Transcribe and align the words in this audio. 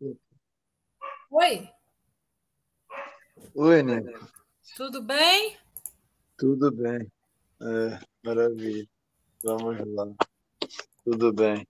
Oi. 0.00 1.68
Oi, 3.54 3.82
né? 3.82 4.00
Tudo 4.76 5.02
bem? 5.02 5.58
Tudo 6.36 6.70
bem. 6.70 7.10
É, 7.60 8.00
maravilha. 8.22 8.88
Vamos 9.42 9.76
lá. 9.94 10.06
Tudo 11.04 11.32
bem. 11.32 11.66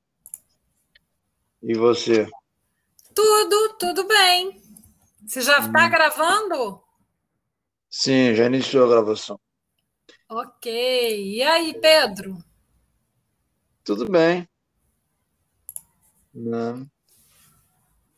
E 1.63 1.75
você? 1.75 2.29
Tudo, 3.15 3.77
tudo 3.79 4.07
bem. 4.07 4.61
Você 5.27 5.41
já 5.41 5.59
está 5.61 5.87
hum. 5.87 5.91
gravando? 5.91 6.85
Sim, 7.89 8.35
já 8.35 8.45
iniciou 8.45 8.85
a 8.87 8.91
gravação. 8.91 9.41
Ok. 10.29 11.35
E 11.35 11.43
aí, 11.43 11.81
Pedro? 11.81 12.37
Tudo 13.83 14.11
bem. 14.11 14.47
Não. 16.35 16.87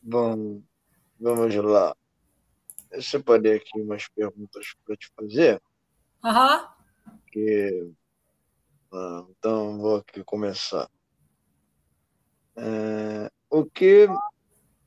Bom, 0.02 0.62
vamos 1.18 1.54
lá. 1.54 1.96
Eu 2.91 3.02
separei 3.02 3.56
aqui 3.56 3.80
umas 3.80 4.08
perguntas 4.08 4.74
para 4.84 4.96
te 4.96 5.10
fazer. 5.14 5.62
Aham. 6.24 6.74
Uhum. 7.06 7.18
Que, 7.30 7.92
ah, 8.92 9.24
então, 9.30 9.78
vou 9.78 9.96
aqui 9.96 10.24
começar. 10.24 10.91
É, 12.56 13.30
o 13.48 13.64
que 13.64 14.08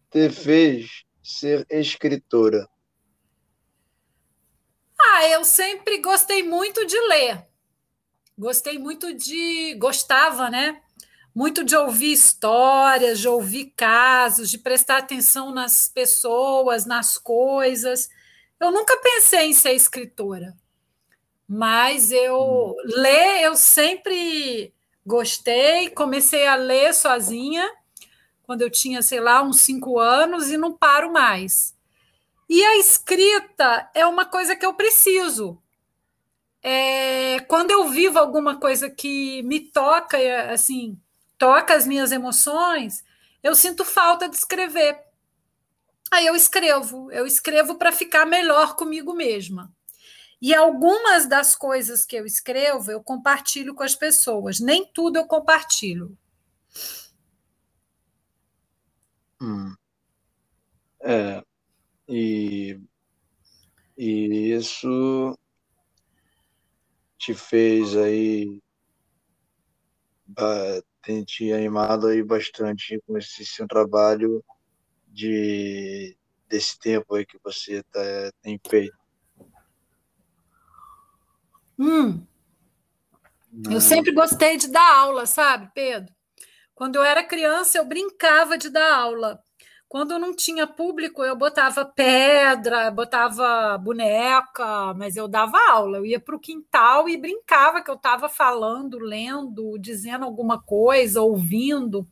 te 0.10 0.30
fez 0.30 1.06
ser 1.24 1.66
escritora? 1.70 2.68
Ah, 5.00 5.28
eu 5.28 5.46
sempre 5.46 6.00
gostei 6.00 6.44
muito 6.44 6.86
de 6.86 7.00
ler. 7.08 7.48
Gostei 8.38 8.78
muito 8.80 9.14
de. 9.14 9.76
Gostava, 9.76 10.50
né? 10.50 10.82
Muito 11.34 11.64
de 11.64 11.76
ouvir 11.76 12.12
histórias, 12.12 13.20
de 13.20 13.28
ouvir 13.28 13.74
casos, 13.76 14.50
de 14.50 14.58
prestar 14.58 14.98
atenção 14.98 15.52
nas 15.52 15.88
pessoas, 15.88 16.86
nas 16.86 17.18
coisas. 17.18 18.10
Eu 18.60 18.72
nunca 18.72 18.96
pensei 18.98 19.48
em 19.48 19.54
ser 19.54 19.74
escritora, 19.74 20.56
mas 21.48 22.12
eu 22.12 22.38
hum. 22.38 22.76
ler 22.86 23.44
eu 23.44 23.56
sempre 23.56 24.74
gostei. 25.06 25.90
Comecei 25.90 26.46
a 26.46 26.56
ler 26.56 26.94
sozinha 26.94 27.70
quando 28.44 28.62
eu 28.62 28.70
tinha, 28.70 29.02
sei 29.02 29.20
lá, 29.20 29.42
uns 29.42 29.62
cinco 29.62 29.98
anos 29.98 30.50
e 30.50 30.58
não 30.58 30.72
paro 30.72 31.12
mais. 31.12 31.76
E 32.48 32.64
a 32.64 32.78
escrita 32.78 33.90
é 33.94 34.06
uma 34.06 34.26
coisa 34.26 34.56
que 34.56 34.66
eu 34.66 34.74
preciso. 34.74 35.58
É, 36.62 37.40
quando 37.42 37.72
eu 37.72 37.90
vivo 37.90 38.20
alguma 38.20 38.58
coisa 38.58 38.90
que 38.90 39.42
me 39.44 39.60
toca, 39.60 40.18
assim, 40.52 40.98
toca 41.44 41.76
as 41.76 41.86
minhas 41.86 42.14
emoções, 42.14 43.04
eu 43.44 43.54
sinto 43.54 43.84
falta 43.84 44.30
de 44.30 44.36
escrever. 44.38 44.98
Aí 46.10 46.26
eu 46.26 46.38
escrevo, 46.38 47.12
eu 47.12 47.28
escrevo 47.28 47.76
para 47.76 47.92
ficar 47.92 48.26
melhor 48.26 48.78
comigo 48.78 49.14
mesma. 49.14 49.70
E 50.42 50.56
algumas 50.56 51.28
das 51.28 51.54
coisas 51.54 52.06
que 52.06 52.16
eu 52.16 52.26
escrevo, 52.26 52.90
eu 52.90 53.04
compartilho 53.04 53.76
com 53.76 53.84
as 53.84 53.94
pessoas. 53.94 54.62
Nem 54.62 54.86
tudo 54.86 55.18
eu 55.18 55.28
compartilho. 55.28 56.18
Hum. 59.42 59.76
É, 61.02 61.44
e, 62.08 62.80
e 63.98 64.54
isso 64.54 65.38
te 67.18 67.34
fez 67.34 67.98
aí 67.98 68.62
tem 71.02 71.24
te 71.24 71.52
animado 71.52 72.08
aí 72.08 72.24
bastante 72.24 73.02
com 73.06 73.18
esse 73.18 73.46
seu 73.46 73.68
trabalho 73.68 74.44
de 75.08 76.18
desse 76.48 76.78
tempo 76.78 77.16
aí 77.16 77.26
que 77.26 77.40
você 77.44 77.82
tá, 77.84 78.00
tem 78.42 78.60
feito. 78.68 78.96
Hum. 81.80 82.26
Eu 83.70 83.82
sempre 83.82 84.12
gostei 84.12 84.58
de 84.58 84.68
dar 84.68 84.98
aula, 85.00 85.26
sabe, 85.26 85.72
Pedro? 85.74 86.14
Quando 86.76 86.96
eu 86.96 87.04
era 87.04 87.24
criança, 87.24 87.78
eu 87.78 87.86
brincava 87.86 88.58
de 88.58 88.70
dar 88.70 88.96
aula. 88.96 89.42
Quando 89.94 90.18
não 90.18 90.36
tinha 90.36 90.66
público, 90.66 91.24
eu 91.24 91.36
botava 91.36 91.86
pedra, 91.86 92.90
botava 92.90 93.78
boneca, 93.78 94.92
mas 94.96 95.16
eu 95.16 95.28
dava 95.28 95.56
aula. 95.70 96.00
Eu 96.00 96.06
ia 96.08 96.20
para 96.20 96.36
o 96.36 96.40
quintal 96.40 97.08
e 97.08 97.16
brincava 97.16 97.80
que 97.80 97.92
eu 97.92 97.94
estava 97.94 98.28
falando, 98.28 98.98
lendo, 98.98 99.78
dizendo 99.78 100.26
alguma 100.26 100.60
coisa, 100.60 101.22
ouvindo. 101.22 102.08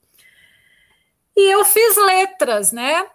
E 1.35 1.51
eu 1.51 1.65
fiz 1.65 1.97
letras, 1.97 2.71
né? 2.71 3.09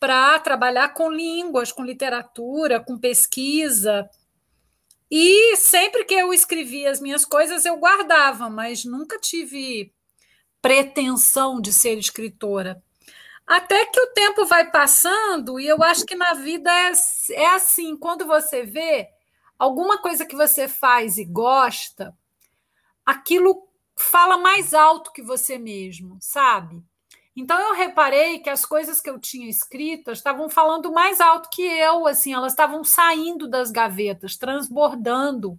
Para 0.00 0.38
trabalhar 0.38 0.94
com 0.94 1.10
línguas, 1.10 1.70
com 1.70 1.84
literatura, 1.84 2.80
com 2.80 2.96
pesquisa. 2.96 4.08
E 5.10 5.56
sempre 5.56 6.06
que 6.06 6.14
eu 6.14 6.32
escrevia 6.32 6.90
as 6.90 7.02
minhas 7.02 7.26
coisas, 7.26 7.66
eu 7.66 7.76
guardava, 7.76 8.48
mas 8.48 8.82
nunca 8.82 9.18
tive 9.18 9.92
pretensão 10.62 11.60
de 11.60 11.70
ser 11.70 11.98
escritora. 11.98 12.82
Até 13.46 13.86
que 13.86 14.00
o 14.00 14.08
tempo 14.08 14.44
vai 14.44 14.70
passando, 14.70 15.60
e 15.60 15.66
eu 15.66 15.80
acho 15.82 16.04
que 16.04 16.16
na 16.16 16.34
vida 16.34 16.70
é, 16.70 16.92
é 17.30 17.46
assim: 17.54 17.96
quando 17.96 18.26
você 18.26 18.64
vê 18.64 19.08
alguma 19.58 19.98
coisa 19.98 20.26
que 20.26 20.34
você 20.34 20.66
faz 20.66 21.16
e 21.16 21.24
gosta, 21.24 22.16
aquilo 23.04 23.68
fala 23.94 24.36
mais 24.36 24.74
alto 24.74 25.12
que 25.12 25.22
você 25.22 25.56
mesmo, 25.58 26.18
sabe? 26.20 26.82
Então 27.36 27.58
eu 27.60 27.74
reparei 27.74 28.38
que 28.38 28.50
as 28.50 28.64
coisas 28.64 29.00
que 29.00 29.08
eu 29.08 29.18
tinha 29.18 29.48
escritas 29.48 30.18
estavam 30.18 30.48
falando 30.48 30.90
mais 30.90 31.20
alto 31.20 31.50
que 31.50 31.62
eu, 31.62 32.06
assim, 32.06 32.32
elas 32.32 32.52
estavam 32.52 32.82
saindo 32.82 33.46
das 33.46 33.70
gavetas, 33.70 34.36
transbordando. 34.36 35.58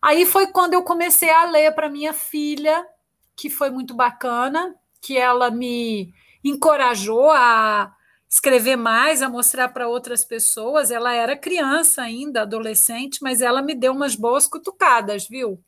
Aí 0.00 0.26
foi 0.26 0.46
quando 0.48 0.74
eu 0.74 0.82
comecei 0.82 1.30
a 1.30 1.46
ler 1.46 1.74
para 1.74 1.88
minha 1.88 2.12
filha, 2.12 2.86
que 3.34 3.48
foi 3.48 3.70
muito 3.70 3.94
bacana, 3.94 4.74
que 5.00 5.16
ela 5.16 5.50
me 5.50 6.14
encorajou 6.48 7.30
a 7.30 7.92
escrever 8.28 8.76
mais, 8.76 9.22
a 9.22 9.28
mostrar 9.28 9.68
para 9.68 9.88
outras 9.88 10.24
pessoas. 10.24 10.90
Ela 10.90 11.12
era 11.12 11.36
criança 11.36 12.02
ainda, 12.02 12.42
adolescente, 12.42 13.18
mas 13.22 13.40
ela 13.40 13.62
me 13.62 13.74
deu 13.74 13.92
umas 13.92 14.14
boas 14.14 14.46
cutucadas, 14.46 15.26
viu? 15.28 15.62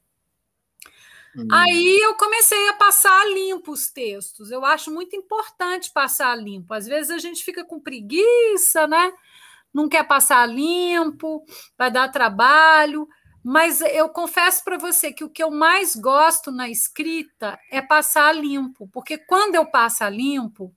Hum. 1.37 1.47
Aí 1.53 2.01
eu 2.03 2.15
comecei 2.15 2.69
a 2.69 2.75
passar 2.75 3.27
limpo 3.29 3.73
os 3.73 3.91
textos. 3.91 4.51
Eu 4.51 4.65
acho 4.65 4.91
muito 4.91 5.15
importante 5.17 5.93
passar 5.93 6.37
limpo. 6.37 6.75
Às 6.75 6.87
vezes 6.87 7.11
a 7.11 7.19
gente 7.19 7.45
fica 7.45 7.65
com 7.65 7.81
preguiça, 7.81 8.87
né? 8.87 9.13
Não 9.73 9.89
quer 9.89 10.07
passar 10.07 10.47
limpo, 10.47 11.45
vai 11.77 11.91
dar 11.91 12.09
trabalho. 12.09 13.09
Mas 13.51 13.81
eu 13.81 14.11
confesso 14.11 14.63
para 14.63 14.77
você 14.77 15.11
que 15.11 15.25
o 15.25 15.31
que 15.31 15.43
eu 15.43 15.51
mais 15.51 15.97
gosto 15.97 16.53
na 16.53 16.69
escrita 16.69 17.59
é 17.71 17.81
passar 17.81 18.31
limpo, 18.37 18.87
porque 18.93 19.17
quando 19.17 19.55
eu 19.55 19.65
passo 19.65 20.05
a 20.05 20.11
limpo, 20.11 20.71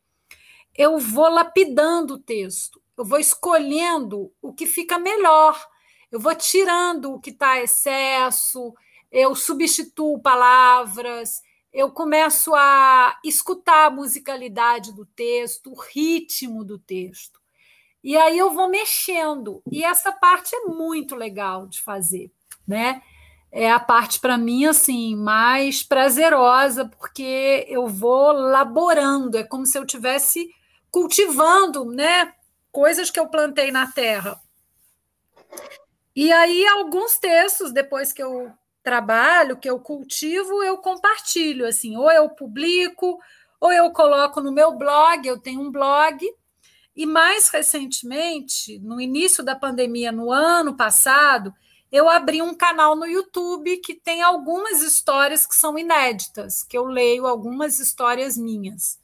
eu 0.73 0.97
vou 0.97 1.29
lapidando 1.29 2.13
o 2.13 2.17
texto, 2.17 2.81
eu 2.97 3.03
vou 3.03 3.19
escolhendo 3.19 4.31
o 4.41 4.53
que 4.53 4.65
fica 4.65 4.97
melhor, 4.97 5.61
eu 6.09 6.17
vou 6.17 6.33
tirando 6.33 7.11
o 7.11 7.19
que 7.19 7.31
está 7.31 7.61
excesso, 7.61 8.73
eu 9.11 9.35
substituo 9.35 10.21
palavras, 10.21 11.41
eu 11.73 11.91
começo 11.91 12.55
a 12.55 13.19
escutar 13.21 13.87
a 13.87 13.91
musicalidade 13.91 14.95
do 14.95 15.05
texto, 15.05 15.73
o 15.73 15.77
ritmo 15.77 16.63
do 16.63 16.79
texto. 16.79 17.37
E 18.01 18.15
aí 18.15 18.37
eu 18.37 18.49
vou 18.51 18.69
mexendo. 18.69 19.61
E 19.69 19.83
essa 19.83 20.13
parte 20.13 20.55
é 20.55 20.61
muito 20.67 21.17
legal 21.17 21.67
de 21.67 21.81
fazer 21.81 22.31
né? 22.67 23.01
É 23.51 23.69
a 23.69 23.79
parte 23.79 24.19
para 24.19 24.37
mim 24.37 24.65
assim 24.65 25.15
mais 25.15 25.83
prazerosa, 25.83 26.85
porque 26.85 27.65
eu 27.67 27.87
vou 27.87 28.31
laborando, 28.31 29.37
é 29.37 29.43
como 29.43 29.65
se 29.65 29.77
eu 29.77 29.85
tivesse 29.85 30.49
cultivando, 30.89 31.85
né, 31.85 32.33
coisas 32.71 33.09
que 33.09 33.19
eu 33.19 33.27
plantei 33.27 33.71
na 33.71 33.91
terra. 33.91 34.39
E 36.15 36.31
aí 36.31 36.65
alguns 36.67 37.17
textos 37.17 37.71
depois 37.73 38.11
que 38.11 38.21
eu 38.21 38.51
trabalho, 38.83 39.57
que 39.57 39.69
eu 39.69 39.79
cultivo, 39.79 40.63
eu 40.63 40.77
compartilho 40.77 41.67
assim, 41.67 41.95
ou 41.95 42.11
eu 42.11 42.29
publico, 42.29 43.19
ou 43.59 43.71
eu 43.71 43.91
coloco 43.91 44.41
no 44.41 44.51
meu 44.51 44.75
blog, 44.75 45.25
eu 45.25 45.39
tenho 45.39 45.61
um 45.61 45.71
blog, 45.71 46.25
e 46.95 47.05
mais 47.05 47.49
recentemente, 47.49 48.79
no 48.79 48.99
início 48.99 49.43
da 49.43 49.55
pandemia, 49.55 50.11
no 50.11 50.31
ano 50.31 50.75
passado, 50.75 51.53
eu 51.91 52.07
abri 52.07 52.41
um 52.41 52.55
canal 52.55 52.95
no 52.95 53.05
YouTube 53.05 53.77
que 53.77 53.93
tem 53.93 54.21
algumas 54.21 54.81
histórias 54.81 55.45
que 55.45 55.53
são 55.53 55.77
inéditas, 55.77 56.63
que 56.63 56.77
eu 56.77 56.85
leio 56.85 57.27
algumas 57.27 57.79
histórias 57.79 58.37
minhas. 58.37 58.97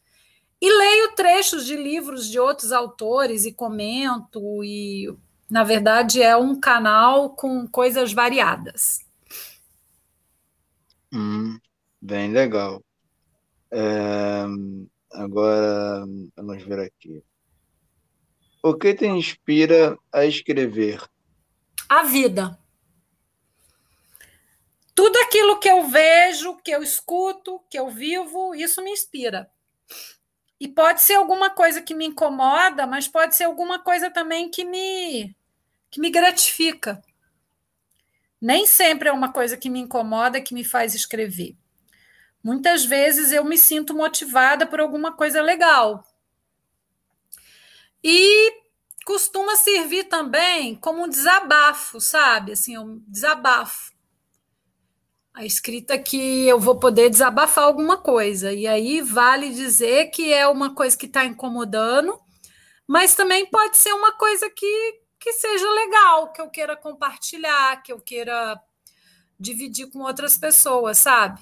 E 0.62 0.69
leio 0.69 1.13
trechos 1.13 1.66
de 1.66 1.75
livros 1.75 2.30
de 2.30 2.39
outros 2.39 2.72
autores 2.72 3.45
e 3.45 3.51
comento, 3.51 4.63
e 4.63 5.13
na 5.50 5.63
verdade 5.63 6.22
é 6.22 6.36
um 6.36 6.60
canal 6.60 7.31
com 7.31 7.68
coisas 7.68 8.13
variadas. 8.13 9.06
Hum, 11.13 11.60
bem 12.01 12.31
legal. 12.31 12.81
É, 13.69 14.45
agora, 15.12 16.06
vamos 16.36 16.63
ver 16.63 16.80
aqui. 16.80 17.22
O 18.63 18.74
que 18.74 18.94
te 18.94 19.06
inspira 19.06 19.98
a 20.12 20.25
escrever? 20.25 21.04
A 21.88 22.04
vida. 22.04 22.57
Tudo 24.97 25.15
aquilo 25.19 25.59
que 25.59 25.69
eu 25.69 25.83
vejo, 25.83 26.55
que 26.55 26.71
eu 26.71 26.81
escuto, 26.81 27.61
que 27.69 27.77
eu 27.77 27.88
vivo, 27.88 28.55
isso 28.55 28.81
me 28.81 28.89
inspira. 28.89 29.47
E 30.59 30.67
pode 30.67 31.03
ser 31.03 31.13
alguma 31.13 31.51
coisa 31.51 31.83
que 31.83 31.94
me 31.94 32.07
incomoda, 32.07 32.88
mas 32.88 33.07
pode 33.07 33.35
ser 33.35 33.44
alguma 33.44 33.77
coisa 33.77 34.09
também 34.09 34.49
que 34.49 34.65
me 34.65 35.35
que 35.91 36.01
me 36.01 36.09
gratifica. 36.09 36.99
Nem 38.41 38.65
sempre 38.65 39.07
é 39.07 39.11
uma 39.11 39.31
coisa 39.31 39.55
que 39.55 39.69
me 39.69 39.81
incomoda 39.81 40.41
que 40.41 40.55
me 40.55 40.63
faz 40.63 40.95
escrever. 40.95 41.55
Muitas 42.43 42.83
vezes 42.83 43.31
eu 43.31 43.43
me 43.43 43.55
sinto 43.55 43.93
motivada 43.93 44.65
por 44.65 44.79
alguma 44.79 45.11
coisa 45.15 45.43
legal. 45.43 46.03
E 48.03 48.51
costuma 49.05 49.57
servir 49.57 50.05
também 50.05 50.75
como 50.75 51.03
um 51.03 51.07
desabafo, 51.07 52.01
sabe? 52.01 52.53
Assim, 52.53 52.79
um 52.79 53.00
desabafo. 53.07 53.95
A 55.38 55.45
escrita 55.45 56.00
que 56.00 56.48
eu 56.48 56.60
vou 56.60 56.80
poder 56.80 57.12
desabafar 57.12 57.66
alguma 57.66 57.95
coisa. 57.95 58.51
E 58.51 58.66
aí 58.66 59.04
vale 59.04 59.51
dizer 59.51 60.07
que 60.07 60.34
é 60.34 60.48
uma 60.48 60.74
coisa 60.74 60.98
que 60.98 61.06
está 61.06 61.25
incomodando, 61.25 62.19
mas 62.88 63.13
também 63.13 63.45
pode 63.45 63.78
ser 63.78 63.94
uma 63.94 64.18
coisa 64.18 64.50
que, 64.50 65.00
que 65.19 65.34
seja 65.34 65.72
legal, 65.72 66.34
que 66.34 66.42
eu 66.42 66.50
queira 66.50 66.75
compartilhar, 66.75 67.84
que 67.84 67.94
eu 67.94 68.01
queira 68.01 68.60
dividir 69.39 69.92
com 69.92 70.00
outras 70.00 70.36
pessoas, 70.36 70.98
sabe? 70.98 71.39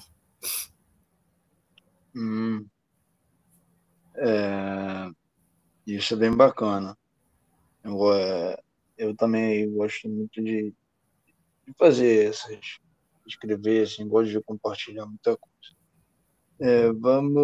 Hum. 2.14 2.66
É, 4.14 5.08
isso 5.86 6.12
é 6.12 6.16
bem 6.18 6.36
bacana. 6.36 6.98
Eu, 7.82 8.12
é, 8.12 8.62
eu 8.98 9.16
também 9.16 9.72
gosto 9.72 10.06
muito 10.06 10.42
de, 10.42 10.70
de 11.66 11.74
fazer 11.78 12.28
essas, 12.28 12.78
escrever, 13.26 13.84
assim, 13.84 14.08
gosto 14.08 14.30
de 14.30 14.42
compartilhar 14.42 15.06
muita 15.06 15.36
coisa. 15.36 15.76
É, 16.58 16.92
vamos 16.92 17.36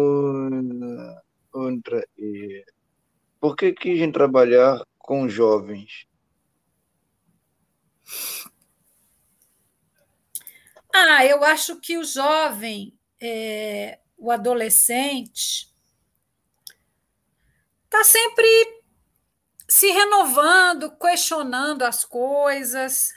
outra. 1.51 2.05
E, 2.17 2.65
por 3.39 3.55
que 3.55 3.73
quis 3.73 4.11
trabalhar 4.11 4.81
com 4.97 5.27
jovens? 5.27 6.07
Ah, 10.93 11.25
eu 11.25 11.43
acho 11.43 11.79
que 11.79 11.97
o 11.97 12.03
jovem 12.03 12.97
é, 13.21 13.99
o 14.17 14.31
adolescente 14.31 15.73
está 17.85 18.03
sempre 18.03 18.47
se 19.67 19.87
renovando, 19.87 20.95
questionando 20.97 21.83
as 21.83 22.05
coisas, 22.05 23.09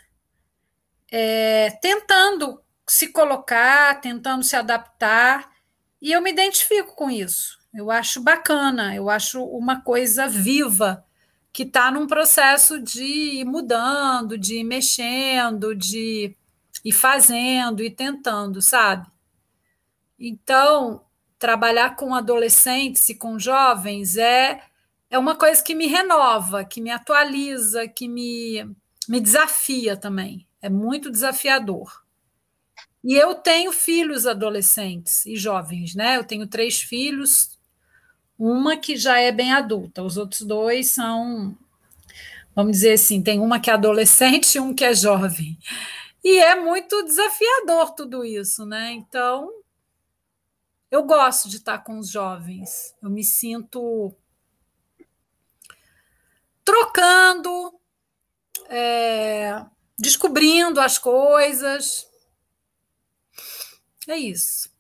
é, 1.11 1.71
tentando 1.81 2.61
se 2.89 3.09
colocar, 3.09 4.01
tentando 4.01 4.45
se 4.45 4.57
adaptar, 4.57 5.51
e 6.01 6.13
eu 6.13 6.23
me 6.23 6.31
identifico 6.31 6.95
com 6.95 7.11
isso. 7.11 7.59
Eu 7.75 7.91
acho 7.91 8.23
bacana, 8.23 8.95
eu 8.95 9.11
acho 9.11 9.45
uma 9.45 9.81
coisa 9.81 10.29
viva 10.29 11.05
que 11.53 11.63
está 11.63 11.91
num 11.91 12.07
processo 12.07 12.81
de 12.81 13.03
ir 13.03 13.45
mudando, 13.45 14.39
de 14.39 14.57
ir 14.61 14.65
mexendo, 14.65 15.75
de 15.75 16.37
ir 16.85 16.93
fazendo 16.93 17.83
e 17.83 17.91
tentando, 17.91 18.61
sabe? 18.61 19.07
Então, 20.19 21.05
trabalhar 21.39 21.97
com 21.97 22.15
adolescentes 22.15 23.09
e 23.09 23.15
com 23.15 23.39
jovens 23.39 24.17
é, 24.17 24.63
é 25.11 25.19
uma 25.19 25.35
coisa 25.35 25.63
que 25.63 25.75
me 25.75 25.87
renova, 25.87 26.65
que 26.65 26.81
me 26.81 26.91
atualiza, 26.91 27.89
que 27.89 28.09
me, 28.09 28.65
me 29.09 29.21
desafia 29.21 29.97
também. 29.97 30.46
É 30.61 30.69
muito 30.69 31.11
desafiador. 31.11 32.05
E 33.05 33.15
eu 33.15 33.35
tenho 33.37 33.71
filhos 33.73 34.27
adolescentes 34.27 35.25
e 35.27 35.37
jovens, 35.37 35.95
né? 35.95 36.17
Eu 36.17 36.25
tenho 36.25 36.47
três 36.47 36.81
filhos, 36.81 37.57
uma 38.39 38.77
que 38.77 38.97
já 38.97 39.19
é 39.19 39.31
bem 39.31 39.53
adulta, 39.53 40.03
os 40.03 40.17
outros 40.17 40.43
dois 40.43 40.91
são, 40.91 41.57
vamos 42.55 42.73
dizer 42.73 42.95
assim, 42.95 43.23
tem 43.23 43.39
uma 43.41 43.61
que 43.61 43.71
é 43.71 43.75
adolescente 43.75 44.57
e 44.57 44.61
um 44.61 44.75
que 44.75 44.85
é 44.85 44.93
jovem. 44.95 45.57
E 46.25 46.39
é 46.39 46.57
muito 46.57 47.05
desafiador 47.05 47.95
tudo 47.95 48.25
isso, 48.25 48.67
né? 48.67 48.91
Então, 48.91 49.51
eu 50.91 51.05
gosto 51.05 51.49
de 51.49 51.59
estar 51.59 51.79
com 51.79 51.99
os 51.99 52.11
jovens, 52.11 52.95
eu 53.01 53.09
me 53.09 53.23
sinto 53.23 54.13
trocando, 56.65 57.73
é, 58.69 59.65
descobrindo 59.99 60.81
as 60.81 60.99
coisas. 60.99 62.09
É 64.09 64.17
isso. 64.17 64.71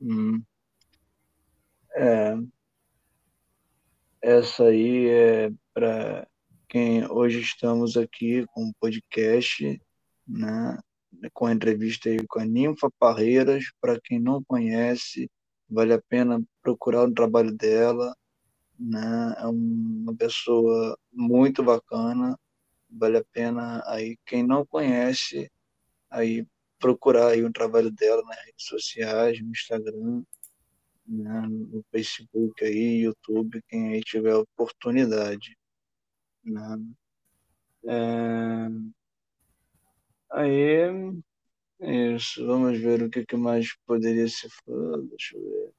Hum. 0.00 0.42
É, 1.94 2.36
essa 4.20 4.64
aí 4.64 5.08
é 5.08 5.50
para 5.72 6.26
quem 6.68 7.10
hoje 7.10 7.40
estamos 7.40 7.96
aqui 7.96 8.44
com 8.48 8.68
o 8.68 8.74
podcast, 8.80 9.80
né? 10.26 10.78
com 11.32 11.46
a 11.46 11.52
entrevista 11.52 12.08
aí 12.08 12.24
com 12.26 12.40
a 12.40 12.44
Ninfa 12.44 12.90
Parreiras. 12.98 13.64
Para 13.80 14.00
quem 14.00 14.18
não 14.20 14.42
conhece, 14.44 15.30
vale 15.68 15.92
a 15.92 16.02
pena 16.08 16.42
procurar 16.62 17.04
o 17.04 17.14
trabalho 17.14 17.52
dela. 17.52 18.14
Né? 18.78 19.34
É 19.38 19.46
uma 19.46 20.14
pessoa 20.16 20.96
muito 21.12 21.62
bacana, 21.62 22.38
vale 22.90 23.18
a 23.18 23.24
pena 23.24 23.82
aí 23.86 24.16
quem 24.24 24.42
não 24.42 24.64
conhece 24.66 25.50
aí 26.10 26.46
procurar 26.78 27.28
aí 27.28 27.42
o 27.44 27.52
trabalho 27.52 27.90
dela 27.90 28.22
nas 28.22 28.38
redes 28.44 28.66
sociais, 28.66 29.40
no 29.40 29.50
Instagram, 29.50 30.22
né? 31.06 31.46
no 31.48 31.84
Facebook 31.90 32.64
aí, 32.64 33.02
YouTube, 33.02 33.62
quem 33.68 33.88
aí 33.94 34.00
tiver 34.00 34.34
oportunidade. 34.34 35.56
Né? 36.44 36.78
É... 37.86 38.68
Aí, 40.30 41.14
isso, 41.80 42.46
vamos 42.46 42.78
ver 42.78 43.02
o 43.02 43.10
que, 43.10 43.24
que 43.24 43.36
mais 43.36 43.74
poderia 43.86 44.28
ser 44.28 44.50
falado. 44.64 45.08
Deixa 45.08 45.36
eu 45.36 45.42
ver. 45.42 45.72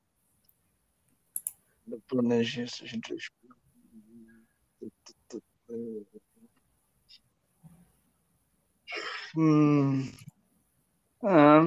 Eu 1.92 2.02
planejei 2.08 2.64
essas 2.64 2.92
três 3.02 3.30
Hum. 9.36 10.12
Ah, 11.24 11.62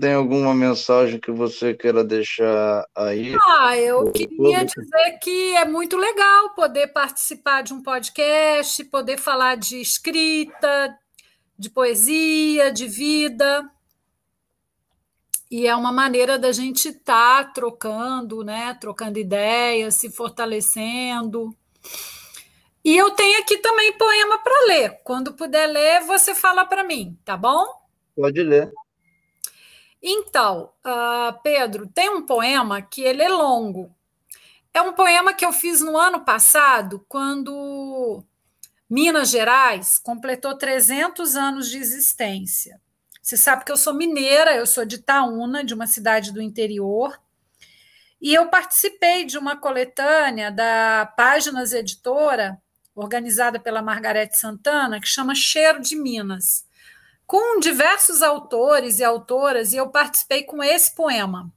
tem 0.00 0.14
alguma 0.14 0.54
mensagem 0.54 1.20
que 1.20 1.30
você 1.30 1.74
queira 1.74 2.02
deixar 2.02 2.86
aí? 2.94 3.36
Ah, 3.48 3.76
eu 3.76 4.10
queria 4.10 4.64
dizer 4.64 5.18
que 5.20 5.56
é 5.56 5.64
muito 5.64 5.96
legal 5.96 6.54
poder 6.54 6.88
participar 6.88 7.62
de 7.62 7.74
um 7.74 7.82
podcast, 7.82 8.82
poder 8.84 9.18
falar 9.18 9.56
de 9.56 9.80
escrita, 9.80 10.96
de 11.58 11.68
poesia, 11.68 12.72
de 12.72 12.86
vida. 12.86 13.68
E 15.50 15.66
é 15.66 15.76
uma 15.76 15.92
maneira 15.92 16.38
da 16.38 16.50
gente 16.50 16.88
estar 16.88 17.44
tá 17.44 17.50
trocando, 17.52 18.42
né? 18.42 18.72
Trocando 18.80 19.18
ideias, 19.18 19.96
se 19.96 20.10
fortalecendo. 20.10 21.54
E 22.84 22.96
eu 22.96 23.10
tenho 23.12 23.40
aqui 23.40 23.58
também 23.58 23.92
poema 23.92 24.38
para 24.38 24.66
ler. 24.66 25.00
Quando 25.04 25.34
puder 25.34 25.66
ler, 25.66 26.02
você 26.02 26.34
fala 26.34 26.64
para 26.64 26.82
mim, 26.82 27.18
tá 27.24 27.36
bom? 27.36 27.64
Pode 28.16 28.42
ler. 28.42 28.72
Então, 30.02 30.72
uh, 30.84 31.40
Pedro, 31.42 31.86
tem 31.86 32.10
um 32.10 32.26
poema 32.26 32.82
que 32.82 33.02
ele 33.02 33.22
é 33.22 33.28
longo. 33.28 33.94
É 34.74 34.82
um 34.82 34.92
poema 34.92 35.32
que 35.32 35.44
eu 35.44 35.52
fiz 35.52 35.80
no 35.80 35.96
ano 35.96 36.24
passado, 36.24 37.04
quando 37.08 38.24
Minas 38.88 39.30
Gerais 39.30 39.98
completou 39.98 40.56
300 40.56 41.36
anos 41.36 41.68
de 41.68 41.78
existência. 41.78 42.80
Você 43.22 43.36
sabe 43.36 43.64
que 43.64 43.70
eu 43.70 43.76
sou 43.76 43.94
mineira, 43.94 44.56
eu 44.56 44.66
sou 44.66 44.84
de 44.84 44.96
Itaúna, 44.96 45.62
de 45.62 45.72
uma 45.74 45.86
cidade 45.86 46.32
do 46.32 46.42
interior, 46.42 47.20
e 48.20 48.34
eu 48.34 48.48
participei 48.48 49.24
de 49.24 49.36
uma 49.36 49.56
coletânea 49.56 50.50
da 50.50 51.12
Páginas 51.16 51.72
Editora, 51.72 52.61
organizada 52.94 53.58
pela 53.58 53.82
Margarete 53.82 54.38
Santana, 54.38 55.00
que 55.00 55.08
chama 55.08 55.34
Cheiro 55.34 55.80
de 55.80 55.96
Minas, 55.96 56.66
com 57.26 57.58
diversos 57.60 58.22
autores 58.22 58.98
e 58.98 59.04
autoras, 59.04 59.72
e 59.72 59.76
eu 59.76 59.88
participei 59.88 60.42
com 60.42 60.62
esse 60.62 60.94
poema, 60.94 61.52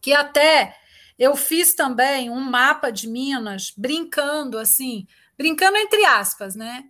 que 0.00 0.12
até 0.12 0.76
eu 1.18 1.36
fiz 1.36 1.74
também 1.74 2.30
um 2.30 2.40
mapa 2.40 2.90
de 2.90 3.08
Minas, 3.08 3.72
brincando 3.76 4.58
assim, 4.58 5.06
brincando 5.36 5.76
entre 5.76 6.04
aspas, 6.04 6.54
né? 6.54 6.84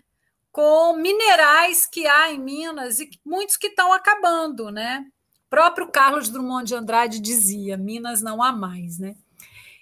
Com 0.52 0.96
minerais 0.96 1.86
que 1.86 2.06
há 2.06 2.32
em 2.32 2.38
Minas 2.38 2.98
e 2.98 3.08
muitos 3.24 3.56
que 3.56 3.68
estão 3.68 3.92
acabando, 3.92 4.70
né? 4.70 5.06
O 5.46 5.50
próprio 5.50 5.88
Carlos 5.88 6.28
Drummond 6.28 6.66
de 6.66 6.74
Andrade 6.74 7.20
dizia: 7.20 7.76
Minas 7.76 8.20
não 8.20 8.42
há 8.42 8.52
mais, 8.52 8.98
né? 8.98 9.16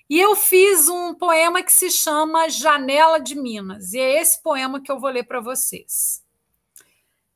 E 0.09 0.19
eu 0.19 0.35
fiz 0.35 0.89
um 0.89 1.15
poema 1.15 1.63
que 1.63 1.73
se 1.73 1.91
chama 1.91 2.49
Janela 2.49 3.21
de 3.21 3.35
Minas, 3.35 3.93
e 3.93 3.99
é 3.99 4.21
esse 4.21 4.43
poema 4.43 4.81
que 4.81 4.91
eu 4.91 4.99
vou 4.99 5.11
ler 5.11 5.25
para 5.25 5.41
vocês. 5.41 6.23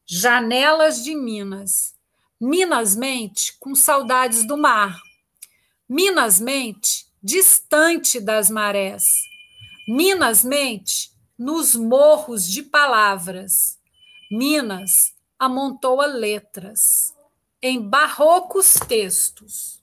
Janelas 0.06 1.04
de 1.04 1.14
Minas. 1.14 1.94
Minas 2.40 2.96
mente 2.96 3.56
com 3.60 3.74
saudades 3.74 4.46
do 4.46 4.56
mar. 4.56 4.98
Minas 5.88 6.40
mente 6.40 7.06
distante 7.22 8.18
das 8.18 8.50
marés. 8.50 9.14
Minas 9.86 10.42
mente 10.42 11.12
nos 11.38 11.74
morros 11.74 12.48
de 12.48 12.62
palavras. 12.62 13.78
Minas 14.30 15.14
amontoa 15.38 16.06
letras 16.06 17.14
em 17.60 17.80
barrocos 17.80 18.74
textos. 18.88 19.82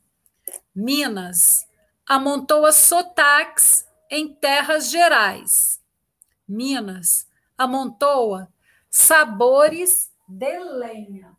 Minas 0.75 1.68
amontoa 2.09 2.71
sotaques 2.71 3.87
em 4.09 4.33
terras 4.33 4.89
gerais. 4.89 5.79
Minas 6.47 7.27
amontoa 7.55 8.51
sabores 8.89 10.11
de 10.27 10.57
lenha. 10.57 11.37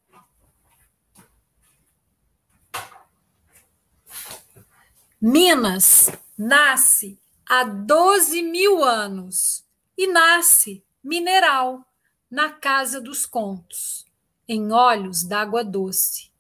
Minas 5.21 6.13
nasce 6.39 7.21
há 7.45 7.65
12 7.65 8.41
mil 8.41 8.85
anos 8.85 9.67
e 9.99 10.07
nasce 10.07 10.85
mineral 11.03 11.85
na 12.31 12.49
Casa 12.49 13.01
dos 13.01 13.27
Contos, 13.27 14.07
em 14.47 14.71
olhos 14.71 15.25
d'água 15.25 15.65
doce. 15.65 16.31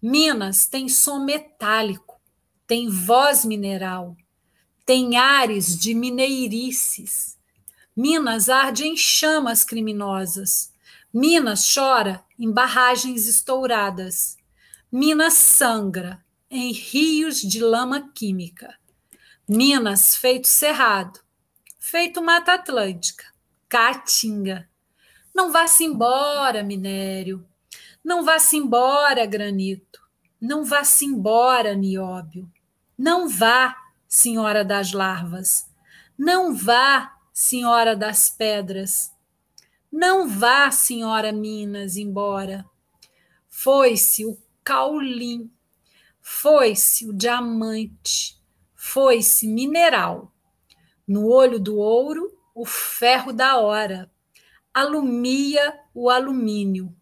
Minas 0.00 0.66
tem 0.66 0.88
som 0.88 1.18
metálico, 1.18 2.05
tem 2.66 2.88
voz 2.88 3.44
mineral, 3.44 4.16
tem 4.84 5.16
ares 5.16 5.78
de 5.78 5.94
mineirices. 5.94 7.36
Minas 7.96 8.48
arde 8.48 8.84
em 8.84 8.96
chamas 8.96 9.64
criminosas. 9.64 10.72
Minas 11.12 11.72
chora 11.72 12.24
em 12.38 12.50
barragens 12.50 13.26
estouradas. 13.26 14.36
Minas 14.92 15.34
sangra 15.34 16.24
em 16.50 16.72
rios 16.72 17.40
de 17.40 17.60
lama 17.60 18.10
química. 18.14 18.76
Minas 19.48 20.16
feito 20.16 20.48
cerrado, 20.48 21.20
feito 21.78 22.22
Mata 22.22 22.54
Atlântica, 22.54 23.24
Caatinga. 23.68 24.68
Não 25.34 25.52
vá-se 25.52 25.84
embora, 25.84 26.62
minério. 26.62 27.46
Não 28.04 28.24
vá-se 28.24 28.56
embora, 28.56 29.24
granito. 29.26 30.00
Não 30.40 30.64
vá-se 30.64 31.04
embora, 31.04 31.74
nióbio. 31.74 32.50
Não 32.96 33.28
vá, 33.28 33.76
senhora 34.08 34.64
das 34.64 34.92
larvas. 34.92 35.68
Não 36.18 36.54
vá, 36.54 37.16
senhora 37.32 37.94
das 37.96 38.30
pedras. 38.30 39.12
Não 39.90 40.28
vá, 40.28 40.70
senhora 40.70 41.32
Minas, 41.32 41.96
embora. 41.96 42.64
Foi-se 43.48 44.24
o 44.24 44.38
caulim 44.62 45.50
foi-se 46.28 47.08
o 47.08 47.12
diamante, 47.12 48.36
foi-se 48.74 49.46
mineral. 49.46 50.32
No 51.06 51.28
olho 51.28 51.60
do 51.60 51.76
ouro, 51.76 52.36
o 52.52 52.66
ferro 52.66 53.32
da 53.32 53.58
hora, 53.58 54.10
alumia 54.74 55.78
o 55.94 56.10
alumínio. 56.10 56.92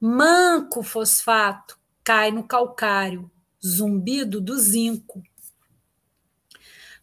Manco 0.00 0.82
fosfato 0.82 1.78
cai 2.02 2.30
no 2.30 2.42
calcário, 2.42 3.30
zumbido 3.64 4.40
do 4.40 4.58
zinco. 4.58 5.22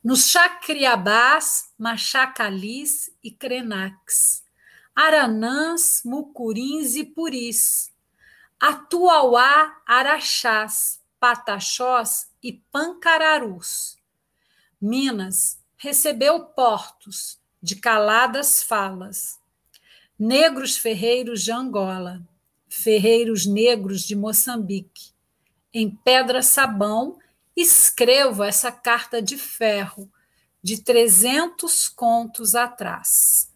Nos 0.04 0.30
chacriabás, 0.30 1.72
machacalis 1.78 3.10
e 3.24 3.32
crenaques, 3.32 4.44
aranãs, 4.96 6.02
mucurins 6.06 6.96
e 6.96 7.04
puris, 7.04 7.92
atuauá, 8.60 9.82
araxás, 9.86 11.02
pataxós 11.20 12.30
e 12.42 12.54
pancararus. 12.54 13.98
Minas 14.80 15.60
recebeu 15.76 16.40
portos 16.46 17.40
de 17.62 17.76
caladas 17.76 18.62
falas, 18.62 19.40
negros 20.20 20.78
ferreiros 20.78 21.42
de 21.42 21.52
Angola, 21.52 22.22
ferreiros 22.70 23.48
negros 23.48 24.04
de 24.04 24.16
Moçambique. 24.16 25.15
Em 25.78 25.94
pedra 25.94 26.42
sabão, 26.42 27.20
escrevo 27.54 28.46
essa 28.46 28.72
carta 28.72 29.22
de 29.22 29.38
ferro 29.38 30.10
de 30.64 30.82
300 30.82 31.90
contos 31.90 32.56
atrás. 32.56 33.54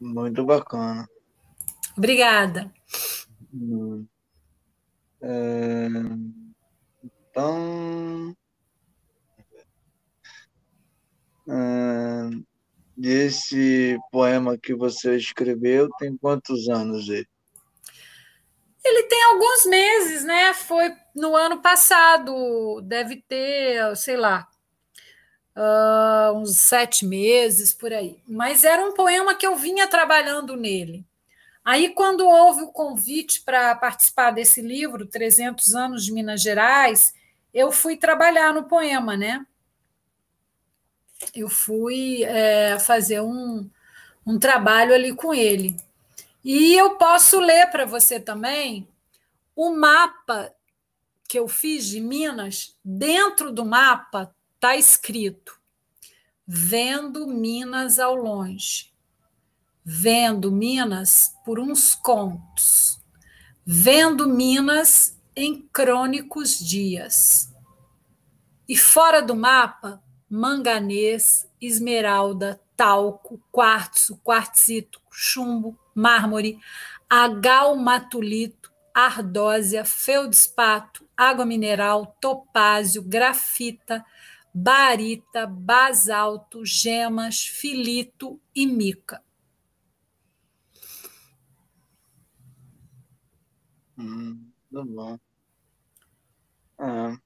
Muito 0.00 0.42
bacana. 0.42 1.06
Obrigada. 1.94 2.72
Hum. 3.52 4.06
É, 5.20 5.86
então, 7.04 8.34
é, 11.46 12.30
esse 13.02 13.98
poema 14.10 14.56
que 14.56 14.74
você 14.74 15.14
escreveu 15.14 15.90
tem 15.98 16.16
quantos 16.16 16.70
anos 16.70 17.10
ele? 17.10 17.28
Ele 18.84 19.02
tem 19.04 19.22
alguns 19.24 19.66
meses, 19.66 20.24
né? 20.24 20.54
Foi 20.54 20.94
no 21.14 21.36
ano 21.36 21.60
passado, 21.60 22.80
deve 22.82 23.16
ter, 23.16 23.96
sei 23.96 24.16
lá, 24.16 24.48
uh, 25.56 26.32
uns 26.36 26.58
sete 26.60 27.04
meses 27.04 27.72
por 27.72 27.92
aí. 27.92 28.18
Mas 28.26 28.64
era 28.64 28.84
um 28.84 28.92
poema 28.92 29.34
que 29.34 29.46
eu 29.46 29.56
vinha 29.56 29.86
trabalhando 29.86 30.56
nele. 30.56 31.04
Aí, 31.64 31.90
quando 31.90 32.26
houve 32.26 32.62
o 32.62 32.72
convite 32.72 33.42
para 33.42 33.74
participar 33.74 34.30
desse 34.30 34.62
livro, 34.62 35.06
300 35.06 35.74
anos 35.74 36.04
de 36.04 36.12
Minas 36.12 36.40
Gerais, 36.40 37.12
eu 37.52 37.70
fui 37.70 37.96
trabalhar 37.96 38.54
no 38.54 38.64
poema, 38.64 39.16
né? 39.16 39.44
Eu 41.34 41.48
fui 41.48 42.24
é, 42.24 42.78
fazer 42.78 43.20
um, 43.20 43.68
um 44.26 44.38
trabalho 44.38 44.94
ali 44.94 45.14
com 45.14 45.34
ele. 45.34 45.76
E 46.44 46.74
eu 46.74 46.96
posso 46.96 47.38
ler 47.38 47.70
para 47.70 47.84
você 47.84 48.18
também 48.18 48.88
o 49.54 49.74
mapa 49.74 50.54
que 51.28 51.38
eu 51.38 51.46
fiz 51.46 51.86
de 51.86 52.00
Minas. 52.00 52.76
Dentro 52.84 53.52
do 53.52 53.64
mapa 53.64 54.34
está 54.54 54.76
escrito: 54.76 55.58
Vendo 56.46 57.26
Minas 57.26 57.98
ao 57.98 58.14
longe 58.14 58.90
vendo 59.84 60.52
Minas 60.52 61.34
por 61.44 61.58
uns 61.58 61.94
contos, 61.94 63.00
vendo 63.64 64.28
Minas 64.28 65.18
em 65.34 65.62
crônicos 65.72 66.58
dias. 66.58 67.52
E 68.68 68.76
fora 68.76 69.20
do 69.20 69.34
mapa, 69.34 70.02
manganês, 70.28 71.48
esmeralda, 71.60 72.60
talco, 72.80 73.38
quartzo, 73.52 74.16
quartzito, 74.24 75.02
chumbo, 75.10 75.78
mármore, 75.94 76.58
agalmatulito, 77.10 78.72
ardósia, 78.94 79.84
feldespato, 79.84 81.06
água 81.14 81.44
mineral, 81.44 82.16
topázio, 82.18 83.02
grafita, 83.02 84.02
barita, 84.54 85.46
basalto, 85.46 86.64
gemas, 86.64 87.44
filito 87.44 88.40
e 88.56 88.66
mica. 88.66 89.22
Hum, 93.98 94.50
tá 94.72 94.82
bom. 94.82 95.18
Ah. 96.78 97.18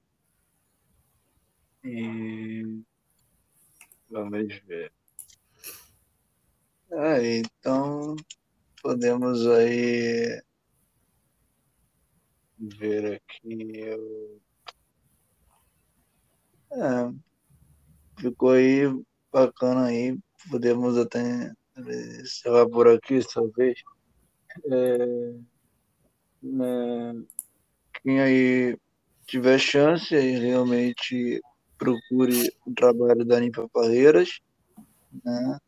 E 1.81 2.83
vamos 4.09 4.59
ver. 4.67 4.94
Ah, 6.95 7.19
então 7.21 8.15
podemos 8.83 9.47
aí 9.47 10.41
ver 12.59 13.05
aqui. 13.15 13.95
o- 13.97 14.41
É, 16.71 17.25
ficou 18.19 18.51
aí 18.51 18.83
bacana 19.31 19.85
aí. 19.87 20.17
Podemos 20.49 20.97
até 20.97 21.51
encerrar 22.21 22.67
por 22.69 22.87
aqui, 22.87 23.19
talvez. 23.33 23.79
É, 24.71 25.33
né, 26.41 27.13
quem 28.03 28.21
aí 28.21 28.77
tiver 29.27 29.59
chance, 29.59 30.15
aí 30.15 30.39
realmente 30.39 31.41
procure 31.77 32.51
o 32.65 32.73
trabalho 32.75 33.25
da 33.25 33.39
Limpa 33.39 33.69
Parreiras, 33.73 34.29
né? 35.25 35.59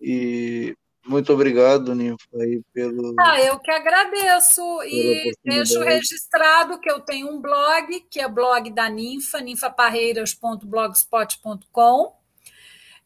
E 0.00 0.76
muito 1.08 1.32
obrigado, 1.32 1.94
Ninfa, 1.94 2.28
aí 2.34 2.60
pelo. 2.72 3.14
Ah, 3.18 3.40
eu 3.40 3.58
que 3.58 3.70
agradeço 3.70 4.62
e 4.82 5.32
deixo 5.42 5.80
registrado 5.80 6.78
que 6.78 6.90
eu 6.90 7.00
tenho 7.00 7.30
um 7.30 7.40
blog, 7.40 8.04
que 8.10 8.20
é 8.20 8.28
blog 8.28 8.70
da 8.70 8.90
Ninfa, 8.90 9.40
ninfaparreiras.blogspot.com. 9.40 12.14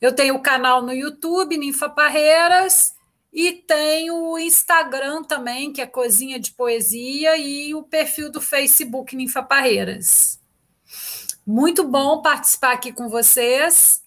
Eu 0.01 0.13
tenho 0.13 0.35
o 0.35 0.43
canal 0.43 0.83
no 0.83 0.93
YouTube, 0.93 1.57
Ninfa 1.57 1.89
Parreiras, 1.89 2.93
e 3.33 3.53
tenho 3.53 4.33
o 4.33 4.37
Instagram 4.37 5.23
também, 5.23 5.73
que 5.73 5.81
é 5.81 5.87
Cozinha 5.87 6.41
de 6.41 6.51
Poesia, 6.51 7.39
e 7.39 7.73
o 7.73 7.85
perfil 7.85 8.33
do 8.33 8.41
Facebook 8.41 9.15
Ninfa 9.15 9.45
Parreiras. 9.45 10.41
Muito 11.47 11.87
bom 11.87 12.21
participar 12.21 12.73
aqui 12.73 12.93
com 12.93 13.09
vocês. 13.09 14.02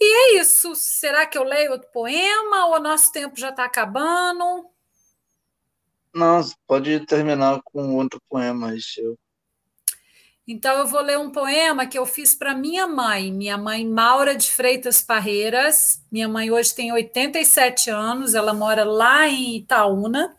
E 0.00 0.36
é 0.36 0.40
isso. 0.40 0.74
Será 0.74 1.26
que 1.26 1.38
eu 1.38 1.44
leio 1.44 1.72
outro 1.72 1.88
poema 1.92 2.66
ou 2.66 2.80
nosso 2.80 3.12
tempo 3.12 3.38
já 3.38 3.50
está 3.50 3.64
acabando? 3.64 4.68
Não, 6.14 6.40
pode 6.66 7.00
terminar 7.06 7.60
com 7.64 7.96
outro 7.96 8.20
poema 8.28 8.74
seu. 8.78 9.18
Então 10.46 10.78
eu 10.78 10.86
vou 10.86 11.00
ler 11.00 11.18
um 11.18 11.30
poema 11.30 11.86
que 11.86 11.98
eu 11.98 12.04
fiz 12.04 12.34
para 12.34 12.54
minha 12.54 12.86
mãe, 12.86 13.32
minha 13.32 13.56
mãe 13.56 13.86
Maura 13.86 14.36
de 14.36 14.52
Freitas 14.52 15.00
Parreiras. 15.00 16.02
Minha 16.12 16.28
mãe 16.28 16.50
hoje 16.50 16.74
tem 16.74 16.92
87 16.92 17.88
anos, 17.88 18.34
ela 18.34 18.52
mora 18.52 18.84
lá 18.84 19.26
em 19.26 19.56
Itaúna. 19.56 20.36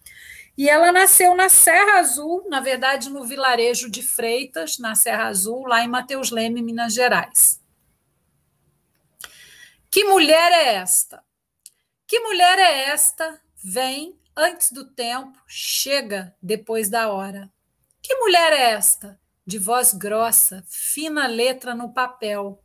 E 0.57 0.69
ela 0.69 0.91
nasceu 0.91 1.35
na 1.35 1.49
Serra 1.49 1.99
Azul, 1.99 2.45
na 2.47 2.61
verdade 2.61 3.09
no 3.09 3.25
vilarejo 3.25 3.89
de 3.89 4.01
Freitas, 4.01 4.77
na 4.77 4.95
Serra 4.95 5.25
Azul, 5.25 5.65
lá 5.65 5.83
em 5.83 5.87
Mateus 5.87 6.29
Leme, 6.29 6.61
Minas 6.61 6.93
Gerais. 6.93 7.59
Que 9.91 10.03
mulher 10.03 10.51
é 10.51 10.75
esta? 10.75 11.23
Que 12.07 12.19
mulher 12.19 12.59
é 12.59 12.89
esta? 12.89 13.41
Vem 13.63 14.19
antes 14.35 14.71
do 14.71 14.85
tempo, 14.93 15.37
chega 15.47 16.35
depois 16.41 16.89
da 16.89 17.09
hora. 17.11 17.51
Que 18.01 18.15
mulher 18.15 18.53
é 18.53 18.71
esta? 18.71 19.19
De 19.45 19.57
voz 19.57 19.93
grossa, 19.93 20.63
fina 20.67 21.27
letra 21.27 21.73
no 21.73 21.93
papel. 21.93 22.61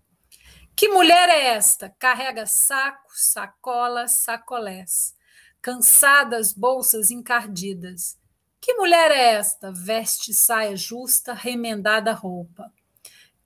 Que 0.75 0.89
mulher 0.89 1.29
é 1.29 1.55
esta? 1.55 1.95
Carrega 1.99 2.47
sacos, 2.47 3.27
sacolas, 3.33 4.17
sacolés, 4.17 5.15
cansadas 5.63 6.53
bolsas 6.53 7.11
encardidas. 7.11 8.19
Que 8.61 8.75
mulher 8.75 9.11
é 9.11 9.35
esta? 9.35 9.73
Veste 9.73 10.35
saia 10.35 10.77
justa, 10.77 11.33
remendada 11.33 12.13
roupa. 12.13 12.73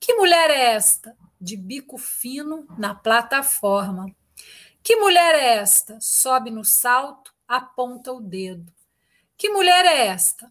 Que 0.00 0.14
mulher 0.14 0.50
é 0.50 0.74
esta? 0.74 1.16
De 1.44 1.56
bico 1.56 1.98
fino 1.98 2.66
na 2.78 2.94
plataforma. 2.94 4.06
Que 4.82 4.96
mulher 4.96 5.34
é 5.34 5.56
esta? 5.56 5.98
Sobe 6.00 6.50
no 6.50 6.64
salto, 6.64 7.34
aponta 7.46 8.12
o 8.12 8.20
dedo. 8.20 8.72
Que 9.36 9.50
mulher 9.50 9.84
é 9.84 10.06
esta? 10.06 10.50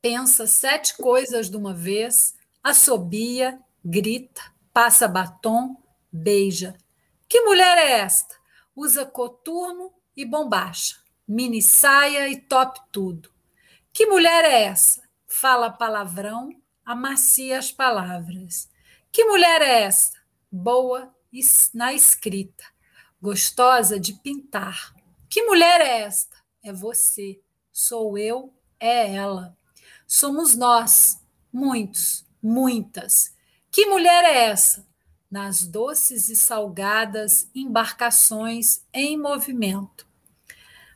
Pensa 0.00 0.46
sete 0.46 0.96
coisas 0.96 1.50
de 1.50 1.56
uma 1.56 1.74
vez, 1.74 2.34
assobia, 2.62 3.60
grita, 3.84 4.42
passa 4.72 5.06
batom, 5.06 5.76
beija. 6.10 6.76
Que 7.28 7.42
mulher 7.42 7.76
é 7.76 8.00
esta? 8.00 8.34
Usa 8.74 9.04
coturno 9.04 9.92
e 10.16 10.24
bombacha, 10.24 10.96
mini 11.28 11.60
saia 11.62 12.28
e 12.28 12.40
top 12.40 12.80
tudo. 12.90 13.30
Que 13.92 14.06
mulher 14.06 14.44
é 14.44 14.62
essa? 14.64 15.02
Fala 15.26 15.70
palavrão, 15.70 16.50
amacia 16.84 17.58
as 17.58 17.70
palavras. 17.70 18.68
Que 19.10 19.24
mulher 19.24 19.62
é 19.62 19.82
essa? 19.82 20.12
Boa 20.50 21.14
na 21.72 21.94
escrita, 21.94 22.64
gostosa 23.20 23.98
de 23.98 24.12
pintar. 24.14 24.94
Que 25.28 25.42
mulher 25.42 25.80
é 25.80 26.00
esta? 26.02 26.36
É 26.62 26.72
você, 26.72 27.40
sou 27.72 28.18
eu, 28.18 28.52
é 28.78 29.14
ela. 29.14 29.56
Somos 30.06 30.54
nós, 30.54 31.18
muitos, 31.50 32.26
muitas. 32.42 33.34
Que 33.70 33.86
mulher 33.86 34.24
é 34.24 34.44
essa? 34.50 34.86
Nas 35.30 35.66
doces 35.66 36.28
e 36.28 36.36
salgadas 36.36 37.48
embarcações 37.54 38.84
em 38.92 39.18
movimento. 39.18 40.06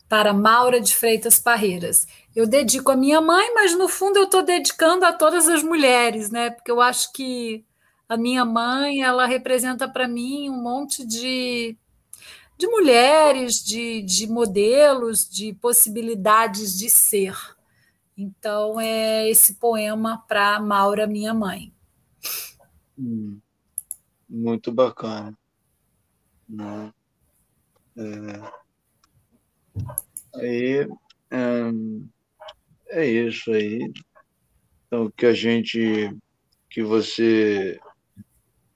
Para 0.09 0.33
Maura 0.33 0.81
de 0.81 0.95
Freitas 0.95 1.39
Parreiras 1.39 2.07
eu 2.37 2.47
dedico 2.47 2.93
à 2.93 2.97
minha 2.97 3.19
mãe, 3.19 3.55
mas 3.55 3.75
no 3.75 3.89
fundo 3.89 4.19
eu 4.19 4.25
estou 4.25 4.43
dedicando 4.43 5.07
a 5.07 5.13
todas 5.13 5.49
as 5.49 5.63
mulheres, 5.63 6.31
né? 6.31 6.51
Porque 6.51 6.71
eu 6.71 6.83
acho 6.83 7.11
que 7.15 7.65
a 8.07 8.15
minha 8.15 8.45
mãe 8.45 9.03
ela 9.03 9.25
representa 9.25 9.89
para 9.89 10.07
mim 10.07 10.51
um 10.51 10.63
monte 10.63 11.03
de, 11.07 11.75
de 12.59 12.67
mulheres, 12.67 13.65
de, 13.65 14.03
de 14.03 14.27
modelos, 14.27 15.27
de 15.27 15.55
possibilidades 15.55 16.79
de 16.79 16.91
ser. 16.91 17.35
Então 18.15 18.79
é 18.79 19.31
esse 19.31 19.55
poema 19.55 20.23
para 20.29 20.61
Maura, 20.61 21.07
minha 21.07 21.33
mãe. 21.33 21.73
Hum, 22.99 23.41
muito 24.29 24.71
bacana. 24.71 25.35
Né? 26.47 26.93
É, 27.97 28.53
aí, 30.35 30.89
é 32.89 33.07
isso 33.07 33.51
aí. 33.53 33.93
Então, 34.87 35.11
que 35.17 35.27
a 35.27 35.33
gente, 35.33 36.17
que 36.71 36.83
você, 36.83 37.79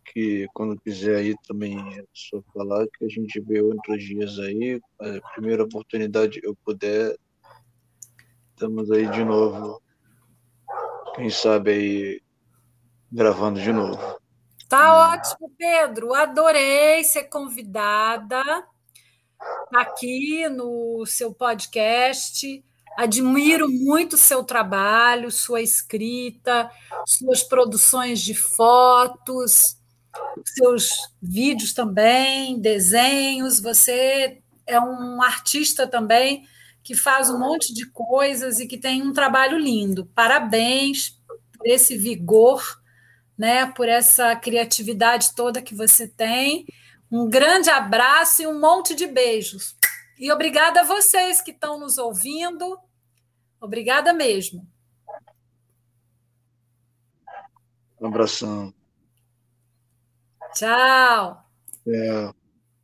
que 0.07 0.47
quando 0.53 0.81
quiser 0.81 1.17
aí 1.17 1.35
também 1.47 1.79
é 1.99 2.05
só 2.13 2.43
falar, 2.53 2.87
que 2.99 3.05
a 3.05 3.09
gente 3.09 3.41
vê 3.41 3.61
outros 3.61 4.03
dias 4.03 4.39
aí, 4.39 4.81
a 5.01 5.21
primeira 5.33 5.63
oportunidade 5.63 6.41
eu 6.43 6.57
puder, 6.65 7.17
estamos 8.51 8.91
aí 8.91 9.07
de 9.11 9.25
novo. 9.25 9.81
Quem 11.15 11.31
sabe 11.31 11.71
aí 11.71 12.23
gravando 13.11 13.61
de 13.61 13.73
novo. 13.73 14.21
Tá 14.69 15.13
ótimo, 15.13 15.51
Pedro. 15.59 16.15
Adorei 16.15 17.03
ser 17.03 17.25
convidada 17.25 18.43
aqui 19.75 20.49
no 20.49 21.05
seu 21.07 21.33
podcast. 21.33 22.65
Admiro 22.97 23.69
muito 23.69 24.17
seu 24.17 24.45
trabalho, 24.45 25.31
sua 25.31 25.63
escrita, 25.63 26.71
suas 27.07 27.43
produções 27.43 28.21
de 28.21 28.35
fotos, 28.35 29.77
seus 30.45 30.91
vídeos 31.23 31.73
também, 31.73 32.61
desenhos. 32.61 33.61
Você 33.61 34.43
é 34.67 34.79
um 34.81 35.23
artista 35.23 35.87
também 35.87 36.45
que 36.83 36.95
faz 36.95 37.31
um 37.31 37.39
monte 37.39 37.73
de 37.73 37.87
coisas 37.87 38.59
e 38.59 38.67
que 38.67 38.77
tem 38.77 39.03
um 39.03 39.13
trabalho 39.13 39.59
lindo. 39.59 40.07
Parabéns 40.15 41.19
por 41.57 41.67
esse 41.67 41.97
vigor, 41.97 42.63
né, 43.37 43.67
por 43.67 43.89
essa 43.89 44.35
criatividade 44.37 45.35
toda 45.35 45.63
que 45.63 45.75
você 45.75 46.09
tem. 46.09 46.67
Um 47.11 47.29
grande 47.29 47.69
abraço 47.69 48.43
e 48.43 48.47
um 48.47 48.59
monte 48.59 48.95
de 48.95 49.07
beijos. 49.07 49.77
E 50.19 50.31
obrigada 50.31 50.81
a 50.81 50.85
vocês 50.85 51.41
que 51.41 51.51
estão 51.51 51.79
nos 51.79 51.99
ouvindo. 51.99 52.79
Obrigada 53.61 54.13
mesmo. 54.13 54.67
Um 58.01 58.07
abração. 58.07 58.73
Tchau. 60.55 61.45
Tchau. 61.85 62.40